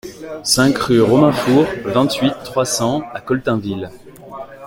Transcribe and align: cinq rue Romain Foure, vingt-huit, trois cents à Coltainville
cinq 0.43 0.79
rue 0.79 0.99
Romain 1.01 1.31
Foure, 1.31 1.67
vingt-huit, 1.85 2.33
trois 2.43 2.65
cents 2.65 3.03
à 3.13 3.21
Coltainville 3.21 3.91